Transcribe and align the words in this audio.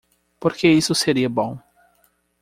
Por 0.39 0.55
que 0.55 0.67
isso 0.71 0.95
seria 0.95 1.29
bom? 1.29 1.59